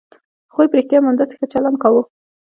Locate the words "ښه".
1.39-1.45